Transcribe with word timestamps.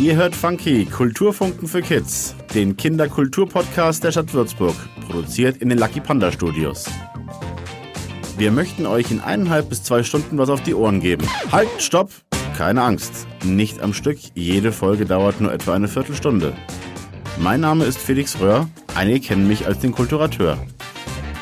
Ihr 0.00 0.16
hört 0.16 0.34
Funky, 0.34 0.86
Kulturfunken 0.86 1.68
für 1.68 1.80
Kids, 1.80 2.34
den 2.52 2.76
Kinderkulturpodcast 2.76 4.02
der 4.02 4.10
Stadt 4.10 4.34
Würzburg, 4.34 4.74
produziert 5.06 5.58
in 5.58 5.68
den 5.68 5.78
Lucky 5.78 6.00
Panda 6.00 6.32
Studios. 6.32 6.86
Wir 8.36 8.50
möchten 8.50 8.86
euch 8.86 9.12
in 9.12 9.20
eineinhalb 9.20 9.68
bis 9.68 9.84
zwei 9.84 10.02
Stunden 10.02 10.36
was 10.36 10.50
auf 10.50 10.64
die 10.64 10.74
Ohren 10.74 10.98
geben. 10.98 11.28
Halt, 11.52 11.68
stopp! 11.78 12.10
Keine 12.56 12.82
Angst, 12.82 13.28
nicht 13.44 13.80
am 13.80 13.94
Stück, 13.94 14.18
jede 14.34 14.72
Folge 14.72 15.06
dauert 15.06 15.40
nur 15.40 15.52
etwa 15.52 15.74
eine 15.74 15.86
Viertelstunde. 15.86 16.54
Mein 17.38 17.60
Name 17.60 17.84
ist 17.84 17.98
Felix 17.98 18.40
Röhr, 18.40 18.68
einige 18.96 19.20
kennen 19.20 19.46
mich 19.46 19.64
als 19.64 19.78
den 19.78 19.92
Kulturateur. 19.92 20.58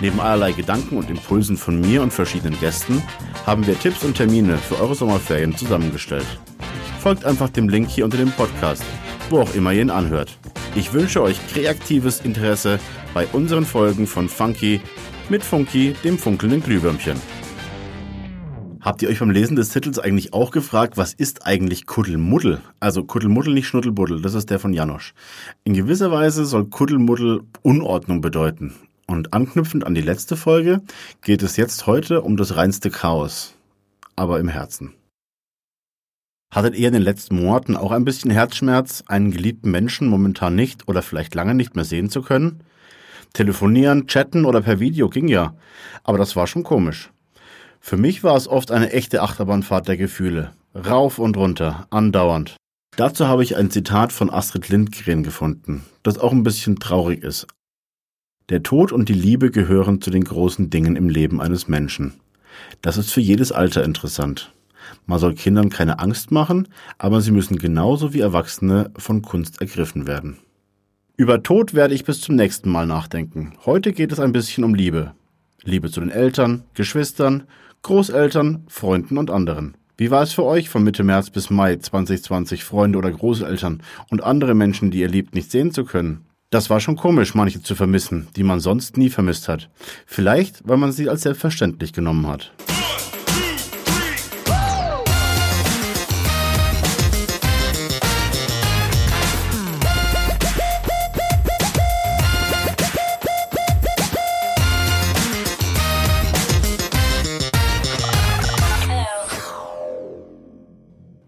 Neben 0.00 0.20
allerlei 0.20 0.52
Gedanken 0.52 0.98
und 0.98 1.08
Impulsen 1.08 1.56
von 1.56 1.80
mir 1.80 2.02
und 2.02 2.12
verschiedenen 2.12 2.60
Gästen 2.60 3.02
haben 3.46 3.66
wir 3.66 3.78
Tipps 3.78 4.04
und 4.04 4.16
Termine 4.16 4.58
für 4.58 4.78
eure 4.78 4.94
Sommerferien 4.94 5.56
zusammengestellt. 5.56 6.26
Folgt 7.02 7.24
einfach 7.24 7.48
dem 7.48 7.68
Link 7.68 7.88
hier 7.88 8.04
unter 8.04 8.16
dem 8.16 8.30
Podcast, 8.30 8.84
wo 9.28 9.40
auch 9.40 9.52
immer 9.56 9.72
ihr 9.72 9.82
ihn 9.82 9.90
anhört. 9.90 10.38
Ich 10.76 10.92
wünsche 10.92 11.20
euch 11.20 11.36
kreatives 11.48 12.20
Interesse 12.20 12.78
bei 13.12 13.26
unseren 13.26 13.66
Folgen 13.66 14.06
von 14.06 14.28
Funky 14.28 14.80
mit 15.28 15.42
Funky, 15.42 15.96
dem 16.04 16.16
funkelnden 16.16 16.62
Glühwürmchen. 16.62 17.20
Habt 18.80 19.02
ihr 19.02 19.08
euch 19.08 19.18
beim 19.18 19.30
Lesen 19.32 19.56
des 19.56 19.70
Titels 19.70 19.98
eigentlich 19.98 20.32
auch 20.32 20.52
gefragt, 20.52 20.96
was 20.96 21.12
ist 21.12 21.44
eigentlich 21.44 21.86
Kuddelmuddel? 21.86 22.60
Also 22.78 23.02
Kuddelmuddel, 23.02 23.52
nicht 23.52 23.66
Schnuddelbuddel, 23.66 24.22
das 24.22 24.34
ist 24.34 24.50
der 24.50 24.60
von 24.60 24.72
Janosch. 24.72 25.12
In 25.64 25.74
gewisser 25.74 26.12
Weise 26.12 26.44
soll 26.44 26.66
Kuddelmuddel 26.66 27.40
Unordnung 27.62 28.20
bedeuten. 28.20 28.74
Und 29.08 29.34
anknüpfend 29.34 29.84
an 29.84 29.96
die 29.96 30.02
letzte 30.02 30.36
Folge 30.36 30.82
geht 31.20 31.42
es 31.42 31.56
jetzt 31.56 31.88
heute 31.88 32.22
um 32.22 32.36
das 32.36 32.54
reinste 32.54 32.90
Chaos. 32.90 33.56
Aber 34.14 34.38
im 34.38 34.46
Herzen. 34.46 34.94
Hattet 36.52 36.76
ihr 36.76 36.88
in 36.88 36.92
den 36.92 37.02
letzten 37.02 37.36
Monaten 37.36 37.78
auch 37.78 37.92
ein 37.92 38.04
bisschen 38.04 38.30
Herzschmerz, 38.30 39.02
einen 39.06 39.30
geliebten 39.30 39.70
Menschen 39.70 40.06
momentan 40.06 40.54
nicht 40.54 40.86
oder 40.86 41.00
vielleicht 41.00 41.34
lange 41.34 41.54
nicht 41.54 41.74
mehr 41.74 41.86
sehen 41.86 42.10
zu 42.10 42.20
können? 42.20 42.60
Telefonieren, 43.32 44.06
chatten 44.06 44.44
oder 44.44 44.60
per 44.60 44.78
Video 44.78 45.08
ging 45.08 45.28
ja, 45.28 45.54
aber 46.04 46.18
das 46.18 46.36
war 46.36 46.46
schon 46.46 46.62
komisch. 46.62 47.10
Für 47.80 47.96
mich 47.96 48.22
war 48.22 48.36
es 48.36 48.48
oft 48.48 48.70
eine 48.70 48.92
echte 48.92 49.22
Achterbahnfahrt 49.22 49.88
der 49.88 49.96
Gefühle. 49.96 50.52
Rauf 50.74 51.18
und 51.18 51.38
runter, 51.38 51.86
andauernd. 51.88 52.56
Dazu 52.96 53.26
habe 53.26 53.42
ich 53.42 53.56
ein 53.56 53.70
Zitat 53.70 54.12
von 54.12 54.28
Astrid 54.28 54.68
Lindgren 54.68 55.22
gefunden, 55.22 55.84
das 56.02 56.18
auch 56.18 56.32
ein 56.32 56.42
bisschen 56.42 56.78
traurig 56.78 57.22
ist. 57.22 57.46
Der 58.50 58.62
Tod 58.62 58.92
und 58.92 59.08
die 59.08 59.14
Liebe 59.14 59.50
gehören 59.50 60.02
zu 60.02 60.10
den 60.10 60.24
großen 60.24 60.68
Dingen 60.68 60.96
im 60.96 61.08
Leben 61.08 61.40
eines 61.40 61.66
Menschen. 61.66 62.20
Das 62.82 62.98
ist 62.98 63.10
für 63.10 63.22
jedes 63.22 63.52
Alter 63.52 63.84
interessant. 63.84 64.52
Man 65.06 65.18
soll 65.18 65.34
Kindern 65.34 65.70
keine 65.70 65.98
Angst 65.98 66.30
machen, 66.30 66.68
aber 66.98 67.20
sie 67.20 67.30
müssen 67.30 67.58
genauso 67.58 68.12
wie 68.12 68.20
Erwachsene 68.20 68.90
von 68.96 69.22
Kunst 69.22 69.60
ergriffen 69.60 70.06
werden. 70.06 70.38
Über 71.16 71.42
Tod 71.42 71.74
werde 71.74 71.94
ich 71.94 72.04
bis 72.04 72.20
zum 72.20 72.36
nächsten 72.36 72.70
Mal 72.70 72.86
nachdenken. 72.86 73.52
Heute 73.64 73.92
geht 73.92 74.12
es 74.12 74.20
ein 74.20 74.32
bisschen 74.32 74.64
um 74.64 74.74
Liebe. 74.74 75.12
Liebe 75.62 75.90
zu 75.90 76.00
den 76.00 76.10
Eltern, 76.10 76.64
Geschwistern, 76.74 77.44
Großeltern, 77.82 78.64
Freunden 78.68 79.18
und 79.18 79.30
anderen. 79.30 79.76
Wie 79.96 80.10
war 80.10 80.22
es 80.22 80.32
für 80.32 80.44
euch 80.44 80.68
von 80.68 80.82
Mitte 80.82 81.04
März 81.04 81.30
bis 81.30 81.50
Mai 81.50 81.76
2020, 81.76 82.64
Freunde 82.64 82.98
oder 82.98 83.12
Großeltern 83.12 83.82
und 84.10 84.24
andere 84.24 84.54
Menschen, 84.54 84.90
die 84.90 85.00
ihr 85.00 85.08
liebt, 85.08 85.34
nicht 85.34 85.50
sehen 85.50 85.72
zu 85.72 85.84
können? 85.84 86.24
Das 86.50 86.70
war 86.70 86.80
schon 86.80 86.96
komisch, 86.96 87.34
manche 87.34 87.62
zu 87.62 87.74
vermissen, 87.74 88.28
die 88.36 88.42
man 88.42 88.60
sonst 88.60 88.96
nie 88.96 89.10
vermisst 89.10 89.48
hat. 89.48 89.70
Vielleicht, 90.06 90.66
weil 90.68 90.76
man 90.76 90.92
sie 90.92 91.08
als 91.08 91.22
selbstverständlich 91.22 91.92
genommen 91.92 92.26
hat. 92.26 92.52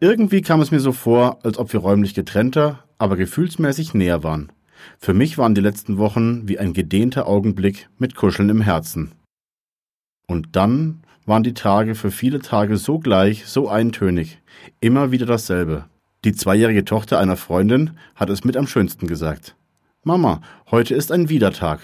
Irgendwie 0.00 0.42
kam 0.42 0.60
es 0.60 0.70
mir 0.70 0.80
so 0.80 0.92
vor, 0.92 1.38
als 1.44 1.58
ob 1.58 1.72
wir 1.72 1.80
räumlich 1.80 2.14
getrennter, 2.14 2.84
aber 2.98 3.16
gefühlsmäßig 3.16 3.94
näher 3.94 4.22
waren. 4.22 4.52
Für 4.98 5.14
mich 5.14 5.38
waren 5.38 5.54
die 5.54 5.60
letzten 5.60 5.98
Wochen 5.98 6.48
wie 6.48 6.58
ein 6.58 6.72
gedehnter 6.72 7.26
Augenblick 7.26 7.88
mit 7.98 8.14
Kuscheln 8.14 8.50
im 8.50 8.60
Herzen. 8.60 9.12
Und 10.26 10.56
dann 10.56 11.02
waren 11.26 11.42
die 11.42 11.54
Tage 11.54 11.94
für 11.94 12.10
viele 12.10 12.40
Tage 12.40 12.76
so 12.76 12.98
gleich, 12.98 13.46
so 13.46 13.68
eintönig, 13.68 14.40
immer 14.80 15.10
wieder 15.10 15.26
dasselbe. 15.26 15.86
Die 16.24 16.32
zweijährige 16.32 16.84
Tochter 16.84 17.18
einer 17.18 17.36
Freundin 17.36 17.90
hat 18.14 18.30
es 18.30 18.44
mit 18.44 18.56
am 18.56 18.66
schönsten 18.66 19.06
gesagt. 19.06 19.56
Mama, 20.02 20.42
heute 20.70 20.94
ist 20.94 21.12
ein 21.12 21.28
Wiedertag. 21.28 21.80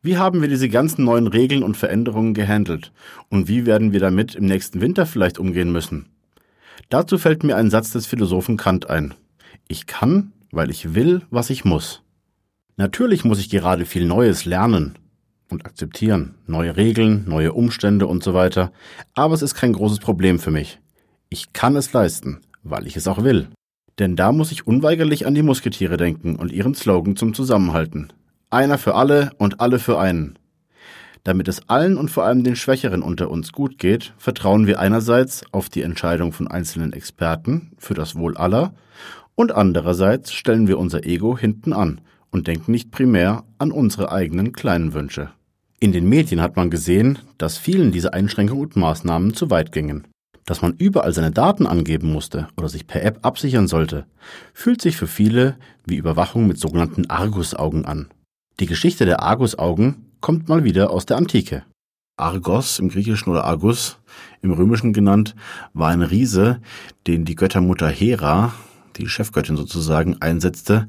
Wie 0.00 0.16
haben 0.16 0.40
wir 0.40 0.48
diese 0.48 0.68
ganzen 0.68 1.04
neuen 1.04 1.28
Regeln 1.28 1.62
und 1.62 1.76
Veränderungen 1.76 2.34
gehandelt? 2.34 2.92
Und 3.28 3.46
wie 3.46 3.66
werden 3.66 3.92
wir 3.92 4.00
damit 4.00 4.34
im 4.34 4.46
nächsten 4.46 4.80
Winter 4.80 5.06
vielleicht 5.06 5.38
umgehen 5.38 5.70
müssen? 5.70 6.11
Dazu 6.88 7.18
fällt 7.18 7.44
mir 7.44 7.56
ein 7.56 7.70
Satz 7.70 7.92
des 7.92 8.06
Philosophen 8.06 8.56
Kant 8.56 8.90
ein. 8.90 9.14
Ich 9.68 9.86
kann, 9.86 10.32
weil 10.50 10.70
ich 10.70 10.94
will, 10.94 11.22
was 11.30 11.50
ich 11.50 11.64
muss. 11.64 12.02
Natürlich 12.76 13.24
muss 13.24 13.38
ich 13.38 13.50
gerade 13.50 13.86
viel 13.86 14.06
Neues 14.06 14.44
lernen 14.44 14.94
und 15.48 15.66
akzeptieren, 15.66 16.34
neue 16.46 16.76
Regeln, 16.76 17.24
neue 17.26 17.52
Umstände 17.52 18.06
und 18.06 18.22
so 18.22 18.34
weiter, 18.34 18.72
aber 19.14 19.34
es 19.34 19.42
ist 19.42 19.54
kein 19.54 19.72
großes 19.72 20.00
Problem 20.00 20.38
für 20.38 20.50
mich. 20.50 20.80
Ich 21.28 21.52
kann 21.52 21.76
es 21.76 21.92
leisten, 21.92 22.40
weil 22.62 22.86
ich 22.86 22.96
es 22.96 23.06
auch 23.06 23.22
will. 23.22 23.48
Denn 23.98 24.16
da 24.16 24.32
muss 24.32 24.52
ich 24.52 24.66
unweigerlich 24.66 25.26
an 25.26 25.34
die 25.34 25.42
Musketiere 25.42 25.96
denken 25.96 26.36
und 26.36 26.50
ihren 26.50 26.74
Slogan 26.74 27.16
zum 27.16 27.34
Zusammenhalten. 27.34 28.12
Einer 28.50 28.78
für 28.78 28.94
alle 28.94 29.30
und 29.38 29.60
alle 29.60 29.78
für 29.78 29.98
einen. 29.98 30.38
Damit 31.24 31.46
es 31.46 31.68
allen 31.68 31.96
und 31.96 32.10
vor 32.10 32.24
allem 32.24 32.42
den 32.42 32.56
Schwächeren 32.56 33.02
unter 33.02 33.30
uns 33.30 33.52
gut 33.52 33.78
geht, 33.78 34.12
vertrauen 34.18 34.66
wir 34.66 34.80
einerseits 34.80 35.44
auf 35.52 35.68
die 35.68 35.82
Entscheidung 35.82 36.32
von 36.32 36.48
einzelnen 36.48 36.92
Experten 36.92 37.72
für 37.78 37.94
das 37.94 38.16
Wohl 38.16 38.36
aller 38.36 38.74
und 39.34 39.52
andererseits 39.52 40.32
stellen 40.32 40.66
wir 40.66 40.78
unser 40.78 41.04
Ego 41.06 41.38
hinten 41.38 41.72
an 41.72 42.00
und 42.30 42.48
denken 42.48 42.72
nicht 42.72 42.90
primär 42.90 43.44
an 43.58 43.70
unsere 43.70 44.10
eigenen 44.10 44.52
kleinen 44.52 44.94
Wünsche. 44.94 45.30
In 45.78 45.92
den 45.92 46.08
Medien 46.08 46.40
hat 46.40 46.56
man 46.56 46.70
gesehen, 46.70 47.18
dass 47.38 47.58
vielen 47.58 47.92
diese 47.92 48.12
Einschränkungen 48.12 48.62
und 48.62 48.76
Maßnahmen 48.76 49.34
zu 49.34 49.50
weit 49.50 49.72
gingen. 49.72 50.06
Dass 50.44 50.60
man 50.60 50.74
überall 50.74 51.12
seine 51.12 51.30
Daten 51.30 51.66
angeben 51.66 52.12
musste 52.12 52.48
oder 52.56 52.68
sich 52.68 52.86
per 52.86 53.02
App 53.04 53.20
absichern 53.22 53.68
sollte, 53.68 54.06
fühlt 54.54 54.82
sich 54.82 54.96
für 54.96 55.06
viele 55.06 55.56
wie 55.86 55.96
Überwachung 55.96 56.46
mit 56.46 56.58
sogenannten 56.58 57.08
Argusaugen 57.10 57.84
an. 57.84 58.08
Die 58.58 58.66
Geschichte 58.66 59.06
der 59.06 59.22
Argusaugen 59.22 60.11
kommt 60.22 60.48
mal 60.48 60.64
wieder 60.64 60.90
aus 60.90 61.04
der 61.04 61.18
Antike. 61.18 61.64
Argos 62.16 62.78
im 62.78 62.88
Griechischen 62.88 63.30
oder 63.30 63.44
Argus 63.44 63.98
im 64.40 64.52
Römischen 64.52 64.92
genannt, 64.92 65.34
war 65.74 65.90
ein 65.90 66.02
Riese, 66.02 66.60
den 67.06 67.24
die 67.26 67.34
Göttermutter 67.34 67.88
Hera, 67.88 68.54
die 68.96 69.08
Chefgöttin 69.08 69.56
sozusagen, 69.56 70.16
einsetzte, 70.20 70.88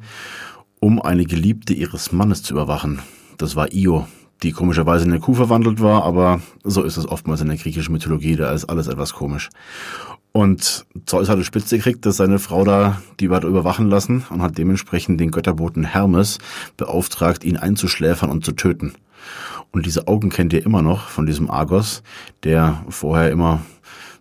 um 0.79 1.01
eine 1.01 1.25
Geliebte 1.25 1.73
ihres 1.73 2.11
Mannes 2.11 2.43
zu 2.43 2.53
überwachen. 2.53 2.99
Das 3.37 3.55
war 3.55 3.73
Io, 3.73 4.07
die 4.43 4.51
komischerweise 4.51 5.05
in 5.05 5.11
eine 5.11 5.19
Kuh 5.19 5.33
verwandelt 5.33 5.81
war, 5.81 6.03
aber 6.03 6.41
so 6.63 6.83
ist 6.83 6.97
es 6.97 7.07
oftmals 7.07 7.41
in 7.41 7.47
der 7.47 7.57
griechischen 7.57 7.93
Mythologie, 7.93 8.35
da 8.35 8.51
ist 8.51 8.65
alles 8.65 8.87
etwas 8.87 9.13
komisch. 9.13 9.49
Und 10.35 10.87
Zeus 11.05 11.29
hatte 11.29 11.43
Spitze 11.43 11.77
gekriegt, 11.77 12.07
dass 12.07 12.17
seine 12.17 12.39
Frau 12.39 12.65
da 12.65 12.99
die 13.19 13.29
weiter 13.29 13.47
überwachen 13.47 13.87
lassen 13.87 14.25
und 14.31 14.41
hat 14.41 14.57
dementsprechend 14.57 15.19
den 15.19 15.29
Götterboten 15.29 15.83
Hermes 15.83 16.39
beauftragt, 16.75 17.43
ihn 17.43 17.55
einzuschläfern 17.55 18.31
und 18.31 18.43
zu 18.43 18.53
töten. 18.53 18.93
Und 19.71 19.85
diese 19.85 20.07
Augen 20.07 20.31
kennt 20.31 20.51
ihr 20.53 20.65
immer 20.65 20.81
noch 20.81 21.07
von 21.07 21.27
diesem 21.27 21.51
Argos, 21.51 22.01
der 22.43 22.83
vorher 22.89 23.29
immer 23.29 23.61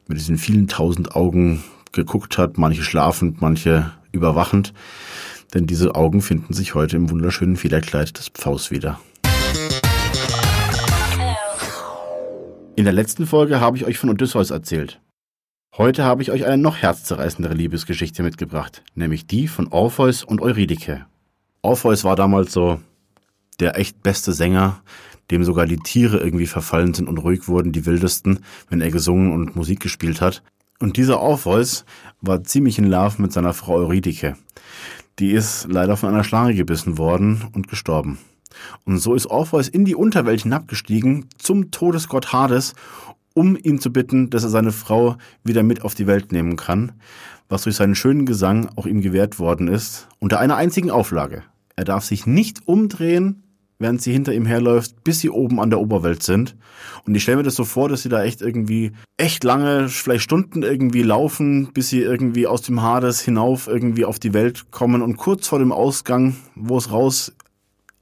mit 0.07 0.19
diesen 0.19 0.37
vielen 0.37 0.69
tausend 0.69 1.17
Augen 1.17 1.65
geguckt 1.93 2.37
hat, 2.37 2.59
manche 2.59 2.83
schlafend, 2.83 3.41
manche 3.41 3.91
überwachend. 4.13 4.75
Denn 5.55 5.67
diese 5.67 5.95
Augen 5.95 6.21
finden 6.21 6.53
sich 6.53 6.75
heute 6.75 6.97
im 6.97 7.09
wunderschönen 7.09 7.57
Federkleid 7.57 8.19
des 8.19 8.29
Pfaus 8.29 8.71
wieder. 8.71 9.01
In 12.77 12.85
der 12.85 12.93
letzten 12.93 13.27
Folge 13.27 13.61
habe 13.61 13.79
ich 13.79 13.87
euch 13.87 13.97
von 13.97 14.11
Odysseus 14.11 14.51
erzählt. 14.51 15.02
Heute 15.79 16.05
habe 16.05 16.21
ich 16.21 16.31
euch 16.31 16.45
eine 16.45 16.59
noch 16.59 16.77
herzzerreißendere 16.77 17.55
Liebesgeschichte 17.55 18.23
mitgebracht, 18.23 18.83
nämlich 18.95 19.27
die 19.27 19.49
von 19.49 19.69
Orpheus 19.69 20.23
und 20.23 20.43
Eurydike. 20.43 21.07
Orpheus 21.63 22.05
war 22.05 22.15
damals 22.15 22.53
so 22.53 22.79
der 23.59 23.79
echt 23.79 24.03
beste 24.03 24.35
Sänger, 24.35 24.83
dem 25.31 25.45
sogar 25.45 25.65
die 25.65 25.79
Tiere 25.79 26.19
irgendwie 26.19 26.47
verfallen 26.47 26.93
sind 26.93 27.09
und 27.09 27.17
ruhig 27.17 27.49
wurden, 27.49 27.73
die 27.73 27.87
wildesten, 27.87 28.41
wenn 28.69 28.83
er 28.83 28.91
gesungen 28.91 29.33
und 29.33 29.57
Musik 29.57 29.81
gespielt 29.81 30.21
hat. 30.21 30.43
Und 30.79 30.99
dieser 30.99 31.21
Orpheus 31.21 31.87
war 32.21 32.45
ziemlich 32.45 32.77
in 32.79 32.85
Love 32.85 33.23
mit 33.23 33.33
seiner 33.33 33.55
Frau 33.55 33.77
Eurydike. 33.77 34.37
Die 35.21 35.31
ist 35.31 35.69
leider 35.71 35.97
von 35.97 36.11
einer 36.11 36.25
Schlange 36.25 36.55
gebissen 36.55 36.99
worden 36.99 37.47
und 37.55 37.69
gestorben. 37.69 38.19
Und 38.85 38.99
so 38.99 39.15
ist 39.15 39.25
Orpheus 39.25 39.69
in 39.69 39.87
die 39.87 39.95
Unterwelt 39.95 40.43
hinabgestiegen 40.43 41.31
zum 41.39 41.71
Todesgott 41.71 42.35
Hades, 42.35 42.75
um 43.35 43.57
ihn 43.57 43.79
zu 43.79 43.93
bitten, 43.93 44.31
dass 44.31 44.45
er 44.45 44.51
seine 44.51 44.73
Frau 44.73 45.17
wieder 45.45 45.63
mit 45.63 45.83
auf 45.83 45.95
die 45.95 46.07
Welt 46.07 46.33
nehmen 46.33 46.57
kann, 46.57 46.93
was 47.49 47.63
durch 47.63 47.77
seinen 47.77 47.95
schönen 47.95 48.27
Gesang 48.27 48.69
auch 48.77 48.87
ihm 48.87 49.01
gewährt 49.01 49.39
worden 49.39 49.69
ist, 49.69 50.09
unter 50.19 50.39
einer 50.39 50.57
einzigen 50.57 50.91
Auflage. 50.91 51.43
Er 51.77 51.85
darf 51.85 52.05
sich 52.05 52.27
nicht 52.27 52.67
umdrehen, 52.67 53.43
während 53.79 54.01
sie 54.01 54.13
hinter 54.13 54.33
ihm 54.33 54.47
herläuft, 54.47 55.05
bis 55.05 55.21
sie 55.21 55.29
oben 55.29 55.61
an 55.61 55.71
der 55.71 55.81
Oberwelt 55.81 56.23
sind. 56.23 56.57
Und 57.05 57.15
ich 57.15 57.23
stelle 57.23 57.39
mir 57.39 57.43
das 57.43 57.57
so 57.57 57.65
vor, 57.65 57.89
dass 57.89 58.03
sie 58.03 58.09
da 58.09 58.23
echt 58.23 58.41
irgendwie, 58.41 58.93
echt 59.17 59.45
lange, 59.45 59.89
vielleicht 59.89 60.23
Stunden 60.23 60.63
irgendwie 60.63 61.03
laufen, 61.03 61.73
bis 61.73 61.89
sie 61.89 62.01
irgendwie 62.01 62.47
aus 62.47 62.63
dem 62.63 62.81
Hades 62.81 63.21
hinauf 63.21 63.67
irgendwie 63.67 64.05
auf 64.05 64.19
die 64.19 64.33
Welt 64.33 64.71
kommen 64.71 65.03
und 65.03 65.17
kurz 65.17 65.49
vor 65.49 65.59
dem 65.59 65.73
Ausgang, 65.73 66.37
wo 66.55 66.79
es 66.79 66.91
raus 66.91 67.33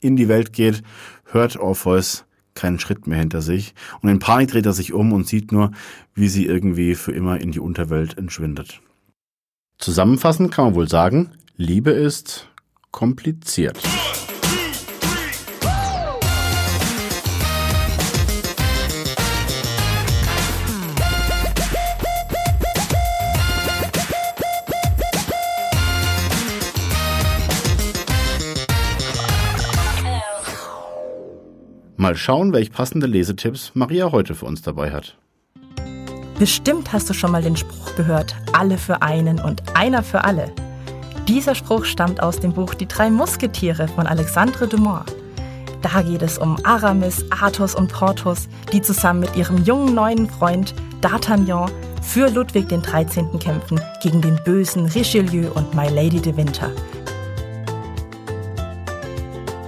in 0.00 0.16
die 0.16 0.28
Welt 0.28 0.52
geht, 0.52 0.82
hört 1.24 1.56
Orpheus 1.56 2.24
keinen 2.60 2.78
Schritt 2.78 3.06
mehr 3.06 3.18
hinter 3.18 3.42
sich 3.42 3.74
und 4.02 4.08
in 4.08 4.18
Panik 4.18 4.50
dreht 4.50 4.66
er 4.66 4.72
sich 4.72 4.92
um 4.92 5.12
und 5.12 5.26
sieht 5.26 5.50
nur, 5.50 5.72
wie 6.14 6.28
sie 6.28 6.46
irgendwie 6.46 6.94
für 6.94 7.12
immer 7.12 7.40
in 7.40 7.52
die 7.52 7.60
Unterwelt 7.60 8.18
entschwindet. 8.18 8.80
Zusammenfassend 9.78 10.52
kann 10.52 10.66
man 10.66 10.74
wohl 10.74 10.88
sagen, 10.88 11.30
Liebe 11.56 11.90
ist 11.90 12.48
kompliziert. 12.90 13.78
Mal 32.00 32.16
schauen, 32.16 32.54
welch 32.54 32.72
passende 32.72 33.06
Lesetipps 33.06 33.72
Maria 33.74 34.10
heute 34.10 34.34
für 34.34 34.46
uns 34.46 34.62
dabei 34.62 34.90
hat. 34.90 35.18
Bestimmt 36.38 36.94
hast 36.94 37.10
du 37.10 37.12
schon 37.12 37.30
mal 37.30 37.42
den 37.42 37.56
Spruch 37.56 37.94
gehört, 37.94 38.34
alle 38.54 38.78
für 38.78 39.02
einen 39.02 39.38
und 39.38 39.76
einer 39.76 40.02
für 40.02 40.24
alle. 40.24 40.50
Dieser 41.28 41.54
Spruch 41.54 41.84
stammt 41.84 42.22
aus 42.22 42.40
dem 42.40 42.54
Buch 42.54 42.72
Die 42.72 42.88
drei 42.88 43.10
Musketiere 43.10 43.86
von 43.86 44.06
Alexandre 44.06 44.66
Dumas. 44.66 45.04
Da 45.82 46.00
geht 46.00 46.22
es 46.22 46.38
um 46.38 46.56
Aramis, 46.64 47.22
Athos 47.38 47.74
und 47.74 47.92
Porthos, 47.92 48.48
die 48.72 48.80
zusammen 48.80 49.20
mit 49.20 49.36
ihrem 49.36 49.62
jungen 49.64 49.94
neuen 49.94 50.26
Freund 50.26 50.74
D'Artagnan 51.02 51.70
für 52.00 52.30
Ludwig 52.30 52.68
XIII. 52.68 53.26
kämpfen 53.38 53.78
gegen 54.02 54.22
den 54.22 54.40
bösen 54.46 54.86
Richelieu 54.86 55.50
und 55.52 55.74
My 55.74 55.88
Lady 55.90 56.18
de 56.18 56.34
Winter. 56.34 56.70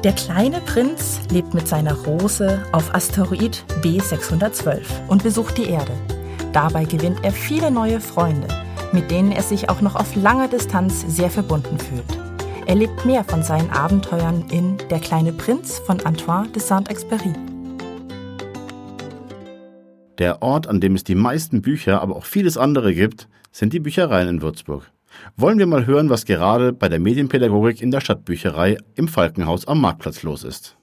Der 0.04 0.14
kleine 0.14 0.60
Prinz 0.60 1.20
lebt 1.31 1.54
mit 1.54 1.69
seiner 1.69 1.94
Rose 1.94 2.64
auf 2.72 2.93
Asteroid 2.93 3.64
B612 3.82 4.82
und 5.06 5.22
besucht 5.22 5.56
die 5.56 5.69
Erde. 5.69 5.93
Dabei 6.52 6.87
gewinnt 6.87 7.20
er 7.22 7.31
viele 7.31 7.70
neue 7.70 8.00
Freunde, 8.00 8.49
mit 8.93 9.12
denen 9.12 9.31
er 9.31 9.44
sich 9.44 9.69
auch 9.69 9.81
noch 9.81 9.94
auf 9.94 10.16
langer 10.16 10.49
Distanz 10.49 11.04
sehr 11.06 11.31
verbunden 11.31 11.78
fühlt. 11.78 12.19
Er 12.66 12.75
lebt 12.75 13.04
mehr 13.06 13.22
von 13.22 13.44
seinen 13.44 13.70
Abenteuern 13.70 14.44
in 14.50 14.76
Der 14.90 14.99
kleine 14.99 15.32
Prinz 15.32 15.78
von 15.78 16.00
Antoine 16.00 16.48
de 16.48 16.60
Saint-Exupéry. 16.60 17.34
Der 20.19 20.43
Ort, 20.43 20.66
an 20.66 20.81
dem 20.81 20.96
es 20.96 21.05
die 21.05 21.14
meisten 21.14 21.62
Bücher, 21.62 22.02
aber 22.02 22.16
auch 22.16 22.25
vieles 22.25 22.56
andere 22.56 22.93
gibt, 22.93 23.28
sind 23.52 23.72
die 23.72 23.81
Büchereien 23.81 24.28
in 24.28 24.43
Würzburg 24.43 24.90
wollen 25.36 25.58
wir 25.58 25.66
mal 25.66 25.86
hören, 25.86 26.10
was 26.10 26.24
gerade 26.24 26.72
bei 26.72 26.88
der 26.88 26.98
Medienpädagogik 26.98 27.82
in 27.82 27.90
der 27.90 28.00
Stadtbücherei 28.00 28.78
im 28.94 29.08
Falkenhaus 29.08 29.66
am 29.66 29.80
Marktplatz 29.80 30.22
los 30.22 30.44
ist. 30.44 30.76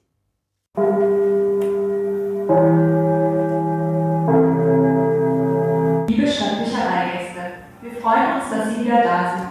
Liebe 6.08 6.26
Stadtbüchereigäste, 6.26 7.40
wir 7.82 7.92
freuen 8.00 8.34
uns, 8.36 8.50
dass 8.50 8.74
Sie 8.74 8.84
wieder 8.84 9.02
da 9.02 9.36
sind. 9.36 9.48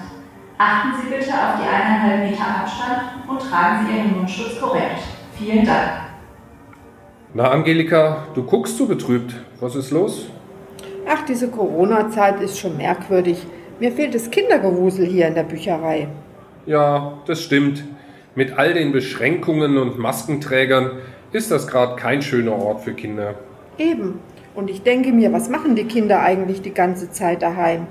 Achten 0.57 1.01
Sie 1.01 1.09
bitte 1.15 1.31
auf 1.31 1.55
die 1.61 1.67
eineinhalb 1.67 2.29
Meter 2.29 2.45
Abstand 2.45 3.29
und 3.29 3.39
tragen 3.39 3.85
Sie 3.85 3.95
Ihren 3.95 4.17
Mundschutz 4.17 4.59
korrekt. 4.59 5.01
Vielen 5.37 5.65
Dank. 5.65 6.09
Na, 7.33 7.51
Angelika, 7.51 8.27
du 8.33 8.43
guckst 8.43 8.77
so 8.77 8.87
betrübt. 8.87 9.35
Was 9.59 9.75
ist 9.75 9.91
los? 9.91 10.29
Ach, 11.07 11.23
diese 11.25 11.49
Corona-Zeit 11.49 12.41
ist 12.41 12.59
schon 12.59 12.75
merkwürdig. 12.75 13.45
Mir 13.79 13.93
fehlt 13.93 14.13
das 14.13 14.29
Kindergewusel 14.29 15.05
hier 15.05 15.27
in 15.27 15.35
der 15.35 15.43
Bücherei. 15.43 16.09
Ja, 16.65 17.19
das 17.25 17.41
stimmt. 17.41 17.85
Mit 18.35 18.57
all 18.57 18.73
den 18.73 18.91
Beschränkungen 18.91 19.77
und 19.77 19.97
Maskenträgern 19.97 20.91
ist 21.31 21.49
das 21.49 21.67
gerade 21.67 21.95
kein 21.95 22.21
schöner 22.21 22.55
Ort 22.55 22.81
für 22.81 22.93
Kinder. 22.93 23.35
Eben. 23.77 24.19
Und 24.53 24.69
ich 24.69 24.83
denke 24.83 25.13
mir, 25.13 25.31
was 25.31 25.49
machen 25.49 25.75
die 25.75 25.85
Kinder 25.85 26.21
eigentlich 26.21 26.61
die 26.61 26.73
ganze 26.73 27.11
Zeit 27.11 27.41
daheim? 27.41 27.87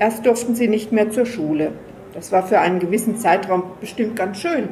Erst 0.00 0.26
durften 0.26 0.56
sie 0.56 0.66
nicht 0.66 0.90
mehr 0.90 1.10
zur 1.10 1.26
Schule. 1.26 1.72
Das 2.14 2.32
war 2.32 2.44
für 2.44 2.58
einen 2.58 2.80
gewissen 2.80 3.16
Zeitraum 3.16 3.62
bestimmt 3.80 4.16
ganz 4.16 4.38
schön. 4.38 4.68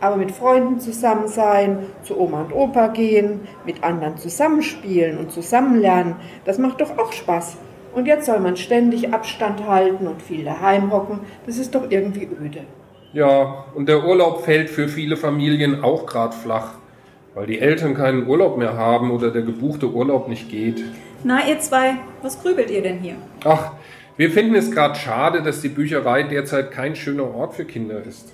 Aber 0.00 0.16
mit 0.16 0.30
Freunden 0.30 0.78
zusammen 0.78 1.26
sein, 1.26 1.78
zu 2.02 2.20
Oma 2.20 2.42
und 2.42 2.52
Opa 2.52 2.88
gehen, 2.88 3.40
mit 3.64 3.82
anderen 3.82 4.18
zusammenspielen 4.18 5.18
und 5.18 5.32
zusammenlernen, 5.32 6.14
das 6.44 6.58
macht 6.58 6.80
doch 6.80 6.96
auch 6.96 7.12
Spaß. 7.12 7.56
Und 7.96 8.04
jetzt 8.04 8.26
soll 8.26 8.40
man 8.40 8.58
ständig 8.58 9.14
Abstand 9.14 9.66
halten 9.66 10.06
und 10.06 10.20
viel 10.20 10.44
daheim 10.44 10.92
hocken. 10.92 11.20
Das 11.46 11.56
ist 11.56 11.74
doch 11.74 11.90
irgendwie 11.90 12.28
öde. 12.38 12.60
Ja, 13.14 13.64
und 13.74 13.88
der 13.88 14.04
Urlaub 14.04 14.44
fällt 14.44 14.68
für 14.68 14.86
viele 14.86 15.16
Familien 15.16 15.82
auch 15.82 16.04
gerade 16.04 16.36
flach, 16.36 16.74
weil 17.34 17.46
die 17.46 17.58
Eltern 17.58 17.94
keinen 17.94 18.26
Urlaub 18.26 18.58
mehr 18.58 18.76
haben 18.76 19.10
oder 19.10 19.30
der 19.30 19.40
gebuchte 19.40 19.90
Urlaub 19.90 20.28
nicht 20.28 20.50
geht. 20.50 20.84
Na, 21.24 21.48
ihr 21.48 21.58
zwei, 21.60 21.94
was 22.20 22.42
grübelt 22.42 22.70
ihr 22.70 22.82
denn 22.82 22.98
hier? 22.98 23.14
Ach, 23.44 23.72
wir 24.18 24.30
finden 24.30 24.56
es 24.56 24.70
gerade 24.70 24.96
schade, 24.96 25.42
dass 25.42 25.62
die 25.62 25.70
Bücherei 25.70 26.24
derzeit 26.24 26.72
kein 26.72 26.96
schöner 26.96 27.34
Ort 27.34 27.54
für 27.54 27.64
Kinder 27.64 28.02
ist. 28.06 28.30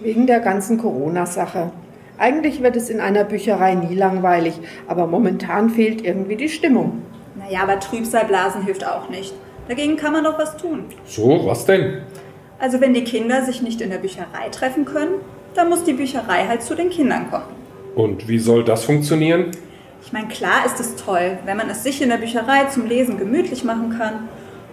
Wegen 0.00 0.26
der 0.26 0.40
ganzen 0.40 0.78
Corona-Sache. 0.78 1.72
Eigentlich 2.16 2.62
wird 2.62 2.76
es 2.76 2.88
in 2.88 3.00
einer 3.00 3.24
Bücherei 3.24 3.74
nie 3.74 3.96
langweilig, 3.96 4.58
aber 4.88 5.06
momentan 5.06 5.68
fehlt 5.68 6.02
irgendwie 6.02 6.36
die 6.36 6.48
Stimmung. 6.48 7.02
Naja, 7.36 7.62
aber 7.62 7.80
Trübsalblasen 7.80 8.62
hilft 8.62 8.86
auch 8.86 9.08
nicht. 9.08 9.34
Dagegen 9.68 9.96
kann 9.96 10.12
man 10.12 10.24
doch 10.24 10.38
was 10.38 10.56
tun. 10.56 10.84
So, 11.04 11.46
was 11.46 11.64
denn? 11.64 12.02
Also 12.58 12.80
wenn 12.80 12.94
die 12.94 13.04
Kinder 13.04 13.44
sich 13.44 13.62
nicht 13.62 13.80
in 13.80 13.90
der 13.90 13.98
Bücherei 13.98 14.48
treffen 14.50 14.84
können, 14.84 15.14
dann 15.54 15.68
muss 15.68 15.84
die 15.84 15.92
Bücherei 15.92 16.46
halt 16.46 16.62
zu 16.62 16.74
den 16.74 16.90
Kindern 16.90 17.30
kommen. 17.30 17.44
Und 17.94 18.28
wie 18.28 18.38
soll 18.38 18.64
das 18.64 18.84
funktionieren? 18.84 19.50
Ich 20.02 20.12
meine, 20.12 20.28
klar 20.28 20.66
ist 20.66 20.80
es 20.80 20.96
toll, 20.96 21.38
wenn 21.44 21.56
man 21.56 21.70
es 21.70 21.82
sich 21.82 22.02
in 22.02 22.10
der 22.10 22.18
Bücherei 22.18 22.66
zum 22.66 22.86
Lesen 22.86 23.18
gemütlich 23.18 23.64
machen 23.64 23.96
kann 23.96 24.28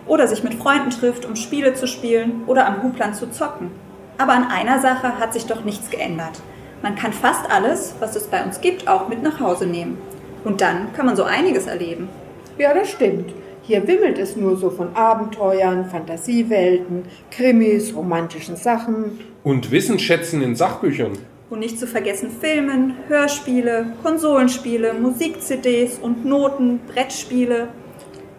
oder 0.05 0.27
sich 0.27 0.43
mit 0.43 0.55
Freunden 0.55 0.89
trifft, 0.89 1.25
um 1.25 1.35
Spiele 1.35 1.73
zu 1.73 1.87
spielen 1.87 2.43
oder 2.47 2.67
am 2.67 2.83
Huplan 2.83 3.13
zu 3.13 3.31
zocken. 3.31 3.71
Aber 4.17 4.33
an 4.33 4.45
einer 4.45 4.79
Sache 4.81 5.19
hat 5.19 5.33
sich 5.33 5.45
doch 5.45 5.63
nichts 5.63 5.89
geändert. 5.89 6.41
Man 6.81 6.95
kann 6.95 7.13
fast 7.13 7.49
alles, 7.49 7.95
was 7.99 8.15
es 8.15 8.27
bei 8.27 8.43
uns 8.43 8.59
gibt, 8.59 8.87
auch 8.87 9.07
mit 9.07 9.23
nach 9.23 9.39
Hause 9.39 9.67
nehmen. 9.67 9.97
Und 10.43 10.61
dann 10.61 10.93
kann 10.93 11.05
man 11.05 11.15
so 11.15 11.23
einiges 11.23 11.67
erleben. 11.67 12.09
Ja, 12.57 12.73
das 12.73 12.91
stimmt. 12.91 13.33
Hier 13.63 13.87
wimmelt 13.87 14.17
es 14.17 14.35
nur 14.35 14.57
so 14.57 14.69
von 14.69 14.95
Abenteuern, 14.95 15.85
Fantasiewelten, 15.85 17.03
Krimis, 17.29 17.95
romantischen 17.95 18.55
Sachen. 18.55 19.19
Und 19.43 19.71
Wissensschätzen 19.71 20.41
in 20.41 20.55
Sachbüchern. 20.55 21.13
Und 21.49 21.59
nicht 21.59 21.79
zu 21.79 21.85
vergessen 21.85 22.31
Filmen, 22.31 22.95
Hörspiele, 23.07 23.93
Konsolenspiele, 24.01 24.93
Musik-CDs 24.93 25.99
und 25.99 26.25
Noten, 26.25 26.79
Brettspiele. 26.87 27.67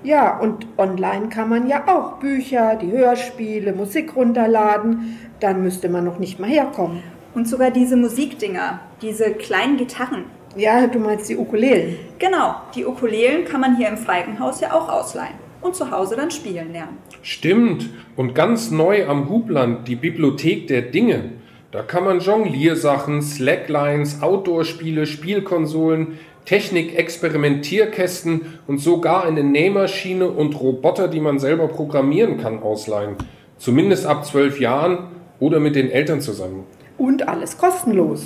Ja, 0.03 0.39
und 0.39 0.67
online 0.77 1.29
kann 1.29 1.49
man 1.49 1.69
ja 1.69 1.85
auch 1.87 2.19
Bücher, 2.19 2.77
die 2.77 2.91
Hörspiele, 2.91 3.73
Musik 3.73 4.17
runterladen. 4.17 5.19
Dann 5.41 5.63
müsste 5.63 5.89
man 5.89 6.05
noch 6.05 6.19
nicht 6.19 6.41
mal 6.41 6.51
herkommen. 6.51 7.03
Und 7.35 7.49
sogar 7.49 7.71
diese 7.71 7.97
Musikdinger, 7.97 8.81
diese 9.01 9.31
kleinen 9.31 9.77
Gitarren, 9.77 10.25
ja, 10.57 10.87
du 10.87 10.99
meinst 10.99 11.29
die 11.29 11.37
Ukulelen. 11.37 11.97
Genau, 12.19 12.57
die 12.75 12.85
Ukulelen 12.85 13.45
kann 13.45 13.61
man 13.61 13.77
hier 13.77 13.89
im 13.89 13.97
Falkenhaus 13.97 14.61
ja 14.61 14.73
auch 14.73 14.89
ausleihen 14.89 15.35
und 15.61 15.75
zu 15.75 15.91
Hause 15.91 16.17
dann 16.17 16.31
spielen 16.31 16.73
lernen. 16.73 16.99
Stimmt. 17.23 17.89
Und 18.17 18.35
ganz 18.35 18.71
neu 18.71 19.07
am 19.07 19.29
Hubland 19.29 19.89
die 19.89 19.97
Bibliothek 19.97 20.67
der 20.67 20.83
Dinge. 20.83 21.33
Da 21.71 21.83
kann 21.83 22.05
man 22.05 22.21
Jongliersachen, 22.21 23.23
Slacklines, 23.23 24.23
Outdoor-Spiele, 24.23 25.07
Spielkonsolen, 25.07 26.19
Technik-Experimentierkästen 26.45 28.43
und 28.67 28.79
sogar 28.79 29.25
eine 29.25 29.45
Nähmaschine 29.45 30.29
und 30.29 30.61
Roboter, 30.61 31.09
die 31.09 31.21
man 31.21 31.39
selber 31.39 31.69
programmieren 31.69 32.37
kann, 32.39 32.63
ausleihen. 32.63 33.17
Zumindest 33.57 34.05
ab 34.07 34.27
zwölf 34.27 34.61
Jahren 34.61 35.07
oder 35.39 35.61
mit 35.61 35.77
den 35.77 35.91
Eltern 35.91 36.21
zusammen. 36.21 36.65
Und 36.99 37.27
alles 37.29 37.57
kostenlos. 37.57 38.25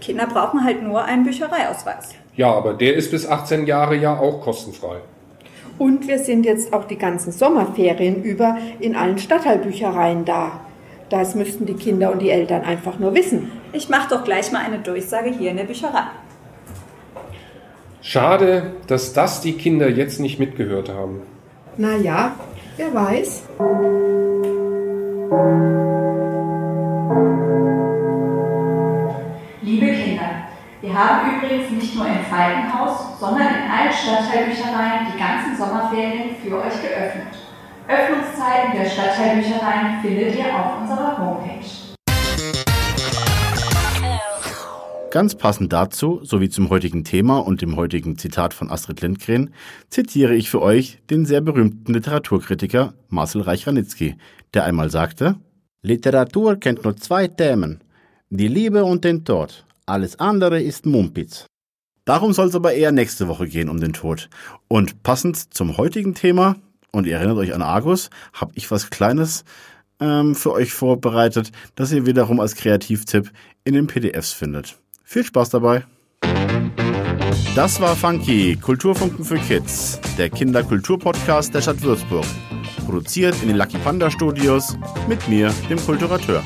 Kinder 0.00 0.26
brauchen 0.26 0.64
halt 0.64 0.82
nur 0.82 1.04
einen 1.04 1.24
Büchereiausweis. 1.24 2.14
Ja, 2.36 2.52
aber 2.52 2.74
der 2.74 2.94
ist 2.94 3.10
bis 3.10 3.26
18 3.26 3.66
Jahre 3.66 3.96
ja 3.96 4.18
auch 4.18 4.40
kostenfrei. 4.40 4.98
Und 5.78 6.08
wir 6.08 6.18
sind 6.18 6.44
jetzt 6.44 6.72
auch 6.72 6.84
die 6.84 6.98
ganzen 6.98 7.32
Sommerferien 7.32 8.22
über 8.22 8.58
in 8.80 8.96
allen 8.96 9.18
Stadtteilbüchereien 9.18 10.24
da. 10.24 10.60
Das 11.08 11.34
müssten 11.34 11.66
die 11.66 11.74
Kinder 11.74 12.12
und 12.12 12.20
die 12.20 12.30
Eltern 12.30 12.62
einfach 12.62 12.98
nur 12.98 13.14
wissen. 13.14 13.50
Ich 13.72 13.88
mache 13.88 14.08
doch 14.10 14.24
gleich 14.24 14.52
mal 14.52 14.62
eine 14.64 14.78
Durchsage 14.78 15.30
hier 15.30 15.50
in 15.50 15.56
der 15.56 15.64
Bücherei. 15.64 16.04
Schade, 18.02 18.72
dass 18.86 19.12
das 19.12 19.40
die 19.40 19.54
Kinder 19.54 19.88
jetzt 19.88 20.20
nicht 20.20 20.38
mitgehört 20.38 20.88
haben. 20.88 21.22
Na 21.76 21.96
ja, 21.96 22.34
wer 22.76 22.94
weiß. 22.94 23.42
Haben 30.98 31.38
übrigens 31.38 31.70
nicht 31.70 31.94
nur 31.94 32.06
im 32.08 32.24
Falkenhaus, 32.28 33.20
sondern 33.20 33.46
in 33.46 33.70
allen 33.70 33.92
Stadtteilbüchereien 33.92 35.06
die 35.12 35.18
ganzen 35.18 35.56
Sommerferien 35.56 36.34
für 36.42 36.56
euch 36.56 36.82
geöffnet. 36.82 37.38
Öffnungszeiten 37.86 38.72
der 38.76 38.90
Stadtteilbüchereien 38.90 40.02
findet 40.02 40.36
ihr 40.36 40.46
auf 40.46 40.80
unserer 40.80 41.16
Homepage. 41.18 41.64
Ganz 45.12 45.36
passend 45.36 45.72
dazu, 45.72 46.20
sowie 46.24 46.50
zum 46.50 46.68
heutigen 46.68 47.04
Thema 47.04 47.38
und 47.38 47.62
dem 47.62 47.76
heutigen 47.76 48.18
Zitat 48.18 48.52
von 48.52 48.68
Astrid 48.68 49.00
Lindgren, 49.00 49.54
zitiere 49.88 50.34
ich 50.34 50.50
für 50.50 50.60
euch 50.60 50.98
den 51.08 51.24
sehr 51.24 51.40
berühmten 51.40 51.94
Literaturkritiker 51.94 52.92
Marcel 53.08 53.42
Reich-Ranitzky, 53.42 54.16
der 54.52 54.64
einmal 54.64 54.90
sagte, 54.90 55.36
Literatur 55.80 56.56
kennt 56.56 56.82
nur 56.84 56.96
zwei 56.96 57.28
Themen, 57.28 57.80
die 58.30 58.48
Liebe 58.48 58.84
und 58.84 59.04
den 59.04 59.24
Tod. 59.24 59.64
Alles 59.88 60.20
andere 60.20 60.60
ist 60.60 60.84
Mumpitz. 60.84 61.46
Darum 62.04 62.34
soll 62.34 62.48
es 62.48 62.54
aber 62.54 62.74
eher 62.74 62.92
nächste 62.92 63.26
Woche 63.26 63.48
gehen 63.48 63.70
um 63.70 63.80
den 63.80 63.94
Tod. 63.94 64.28
Und 64.68 65.02
passend 65.02 65.54
zum 65.54 65.78
heutigen 65.78 66.14
Thema, 66.14 66.56
und 66.92 67.06
ihr 67.06 67.16
erinnert 67.16 67.38
euch 67.38 67.54
an 67.54 67.62
Argus, 67.62 68.10
habe 68.34 68.52
ich 68.54 68.70
was 68.70 68.90
Kleines 68.90 69.44
ähm, 69.98 70.34
für 70.34 70.52
euch 70.52 70.74
vorbereitet, 70.74 71.52
das 71.74 71.90
ihr 71.90 72.04
wiederum 72.04 72.38
als 72.38 72.54
Kreativtipp 72.54 73.30
in 73.64 73.72
den 73.72 73.86
PDFs 73.86 74.34
findet. 74.34 74.76
Viel 75.04 75.24
Spaß 75.24 75.48
dabei! 75.48 75.84
Das 77.54 77.80
war 77.80 77.96
Funky, 77.96 78.56
Kulturfunken 78.56 79.24
für 79.24 79.38
Kids, 79.38 79.98
der 80.18 80.28
Kinderkulturpodcast 80.28 81.54
der 81.54 81.62
Stadt 81.62 81.80
Würzburg. 81.80 82.26
Produziert 82.84 83.40
in 83.40 83.48
den 83.48 83.56
Lucky 83.56 83.78
Panda 83.78 84.10
Studios 84.10 84.76
mit 85.08 85.26
mir, 85.28 85.50
dem 85.70 85.78
Kulturateur. 85.78 86.42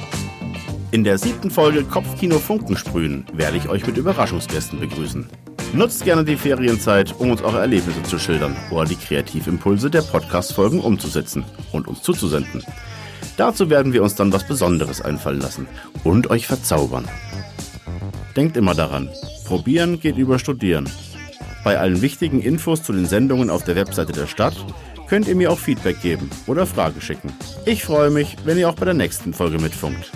In 0.92 1.04
der 1.04 1.16
siebten 1.16 1.50
Folge 1.50 1.84
Kopfkino 1.84 2.38
Funken 2.38 2.76
sprühen 2.76 3.24
werde 3.32 3.56
ich 3.56 3.66
euch 3.66 3.86
mit 3.86 3.96
Überraschungsgästen 3.96 4.78
begrüßen. 4.78 5.26
Nutzt 5.72 6.04
gerne 6.04 6.22
die 6.22 6.36
Ferienzeit, 6.36 7.14
um 7.18 7.30
uns 7.30 7.40
eure 7.40 7.60
Erlebnisse 7.60 8.02
zu 8.02 8.18
schildern 8.18 8.54
oder 8.70 8.84
die 8.84 8.96
Kreativimpulse 8.96 9.88
der 9.88 10.02
Podcast-Folgen 10.02 10.80
umzusetzen 10.80 11.44
und 11.72 11.88
uns 11.88 12.02
zuzusenden. 12.02 12.62
Dazu 13.38 13.70
werden 13.70 13.94
wir 13.94 14.02
uns 14.02 14.16
dann 14.16 14.34
was 14.34 14.46
Besonderes 14.46 15.00
einfallen 15.00 15.40
lassen 15.40 15.66
und 16.04 16.28
euch 16.28 16.46
verzaubern. 16.46 17.08
Denkt 18.36 18.58
immer 18.58 18.74
daran, 18.74 19.08
probieren 19.46 19.98
geht 19.98 20.18
über 20.18 20.38
studieren. 20.38 20.90
Bei 21.64 21.78
allen 21.78 22.02
wichtigen 22.02 22.42
Infos 22.42 22.82
zu 22.82 22.92
den 22.92 23.06
Sendungen 23.06 23.48
auf 23.48 23.64
der 23.64 23.76
Webseite 23.76 24.12
der 24.12 24.26
Stadt 24.26 24.56
könnt 25.08 25.26
ihr 25.26 25.36
mir 25.36 25.50
auch 25.50 25.58
Feedback 25.58 26.02
geben 26.02 26.28
oder 26.46 26.66
Frage 26.66 27.00
schicken. 27.00 27.32
Ich 27.64 27.82
freue 27.82 28.10
mich, 28.10 28.36
wenn 28.44 28.58
ihr 28.58 28.68
auch 28.68 28.74
bei 28.74 28.84
der 28.84 28.94
nächsten 28.94 29.32
Folge 29.32 29.58
mitfunkt. 29.58 30.12